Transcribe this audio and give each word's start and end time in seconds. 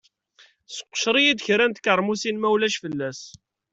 Seqcer-iyi-d 0.75 1.39
kra 1.45 1.65
n 1.67 1.71
tkeṛmusin 1.73 2.37
ma 2.39 2.47
ulac 2.53 2.75
fell-as. 2.83 3.21